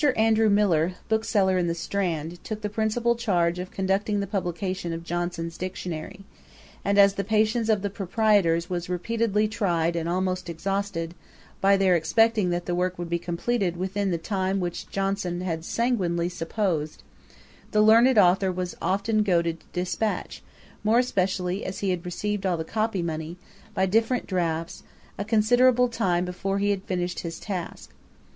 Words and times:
Andrew 0.15 0.49
Millar, 0.49 0.93
bookseller 1.09 1.59
in 1.59 1.67
the 1.67 1.75
Strand, 1.75 2.43
took 2.43 2.61
the 2.61 2.71
principal 2.71 3.13
charge 3.15 3.59
of 3.59 3.69
conducting 3.69 4.19
the 4.19 4.25
publication 4.25 4.93
of 4.93 5.03
Johnson's 5.03 5.59
Dictionary; 5.59 6.25
and 6.83 6.97
as 6.97 7.13
the 7.13 7.23
patience 7.23 7.69
of 7.69 7.83
the 7.83 7.89
proprietors 7.91 8.67
was 8.67 8.89
repeatedly 8.89 9.47
tried 9.47 9.95
and 9.95 10.09
almost 10.09 10.49
exhausted, 10.49 11.13
by 11.61 11.77
their 11.77 11.95
expecting 11.95 12.49
that 12.49 12.65
the 12.65 12.73
work 12.73 12.97
would 12.97 13.11
be 13.11 13.19
completed 13.19 13.77
within 13.77 14.09
the 14.09 14.17
time 14.17 14.59
which 14.59 14.89
Johnson 14.89 15.41
had 15.41 15.63
sanguinely 15.63 16.29
supposed, 16.29 17.03
the 17.69 17.81
learned 17.83 18.17
authour 18.17 18.51
was 18.51 18.75
often 18.81 19.21
goaded 19.21 19.59
to 19.59 19.65
dispatch, 19.71 20.41
more 20.83 20.97
especially 20.97 21.63
as 21.63 21.81
he 21.81 21.91
had 21.91 22.03
received 22.03 22.43
all 22.43 22.57
the 22.57 22.63
copy 22.65 23.03
money, 23.03 23.37
by 23.75 23.85
different 23.85 24.25
drafts, 24.25 24.81
a 25.19 25.23
considerable 25.23 25.87
time 25.89 26.25
before 26.25 26.57
he 26.57 26.71
had 26.71 26.83
finished 26.85 27.19
his 27.19 27.39
task. 27.39 27.91